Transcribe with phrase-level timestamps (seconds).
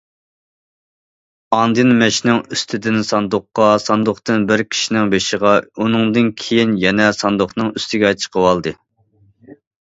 [1.57, 8.79] ئاندىن مەشنىڭ ئۈستىدىن ساندۇققا، ساندۇقتىن بىر كىشىنىڭ بېشىغا، ئۇنىڭدىن كېيىن يەنە ساندۇقنىڭ ئۈستىگە چىقىۋالدى.